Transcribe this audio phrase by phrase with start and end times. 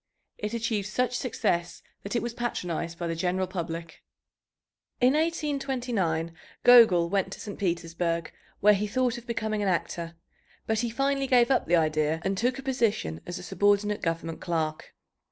[0.39, 4.01] It achieved such success that it was patronized by the general public.
[4.99, 7.59] In 1829 Gogol went to St.
[7.59, 10.15] Petersburg, where he thought of becoming an actor,
[10.65, 14.41] but he finally gave up the idea and took a position as a subordinate government
[14.41, 14.95] clerk.